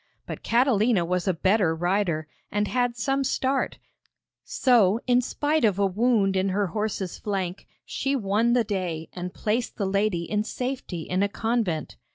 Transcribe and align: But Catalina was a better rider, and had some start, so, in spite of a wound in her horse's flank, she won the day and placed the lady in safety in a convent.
But 0.25 0.41
Catalina 0.41 1.05
was 1.05 1.27
a 1.27 1.33
better 1.35 1.75
rider, 1.75 2.27
and 2.51 2.67
had 2.67 2.97
some 2.97 3.23
start, 3.23 3.77
so, 4.43 4.99
in 5.05 5.21
spite 5.21 5.63
of 5.63 5.77
a 5.77 5.85
wound 5.85 6.35
in 6.35 6.49
her 6.49 6.65
horse's 6.73 7.19
flank, 7.19 7.67
she 7.85 8.15
won 8.15 8.53
the 8.53 8.63
day 8.63 9.09
and 9.13 9.31
placed 9.31 9.75
the 9.77 9.85
lady 9.85 10.23
in 10.23 10.43
safety 10.43 11.01
in 11.03 11.21
a 11.21 11.29
convent. 11.29 11.97